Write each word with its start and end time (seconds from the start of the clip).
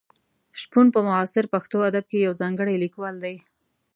شپون 0.59 0.85
په 0.95 0.99
معاصر 1.07 1.45
پښتو 1.53 1.77
ادب 1.89 2.05
کې 2.11 2.17
یو 2.25 2.33
ځانګړی 2.41 2.75
لیکوال 2.83 3.15
دی. 3.23 3.35